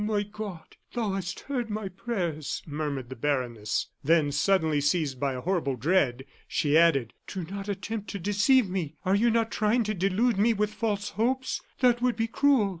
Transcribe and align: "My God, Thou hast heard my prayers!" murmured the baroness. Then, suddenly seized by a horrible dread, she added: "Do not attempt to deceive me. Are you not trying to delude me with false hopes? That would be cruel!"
"My 0.03 0.23
God, 0.23 0.77
Thou 0.93 1.11
hast 1.11 1.41
heard 1.41 1.69
my 1.69 1.87
prayers!" 1.87 2.63
murmured 2.65 3.09
the 3.11 3.15
baroness. 3.15 3.89
Then, 4.03 4.31
suddenly 4.31 4.81
seized 4.81 5.19
by 5.19 5.33
a 5.33 5.41
horrible 5.41 5.75
dread, 5.75 6.25
she 6.47 6.75
added: 6.75 7.13
"Do 7.27 7.43
not 7.43 7.69
attempt 7.69 8.09
to 8.09 8.17
deceive 8.17 8.67
me. 8.67 8.95
Are 9.05 9.13
you 9.13 9.29
not 9.29 9.51
trying 9.51 9.83
to 9.83 9.93
delude 9.93 10.39
me 10.39 10.53
with 10.53 10.73
false 10.73 11.09
hopes? 11.09 11.61
That 11.81 12.01
would 12.01 12.15
be 12.15 12.25
cruel!" 12.25 12.69